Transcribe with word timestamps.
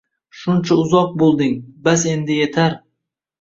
Shuncha 0.43 0.77
uzoq 0.83 1.11
bo’lding, 1.23 1.53
bas, 1.89 2.07
endi 2.15 2.39
yetar 2.41 2.81